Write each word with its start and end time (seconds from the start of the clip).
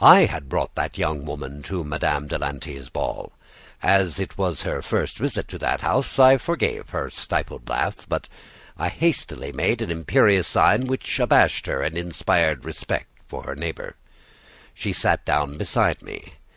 I 0.00 0.24
had 0.24 0.48
brought 0.48 0.74
that 0.74 0.98
young 0.98 1.24
woman 1.24 1.62
to 1.62 1.84
Madame 1.84 2.26
de 2.26 2.36
Lanty's 2.38 2.88
ball. 2.88 3.30
As 3.84 4.18
it 4.18 4.36
was 4.36 4.62
her 4.62 4.82
first 4.82 5.16
visit 5.18 5.46
to 5.46 5.58
that 5.58 5.80
house, 5.80 6.18
I 6.18 6.38
forgave 6.38 6.88
her 6.90 7.02
her 7.04 7.10
stifled 7.10 7.68
laugh; 7.68 8.04
but 8.08 8.28
I 8.76 8.88
hastily 8.88 9.52
made 9.52 9.80
an 9.80 9.92
imperious 9.92 10.48
sign 10.48 10.88
which 10.88 11.20
abashed 11.20 11.66
her 11.66 11.82
and 11.82 11.96
inspired 11.96 12.64
respect 12.64 13.06
for 13.28 13.44
her 13.44 13.54
neighbor. 13.54 13.94
She 14.74 14.92
sat 14.92 15.24
down 15.24 15.56
beside 15.56 16.02
me. 16.02 16.32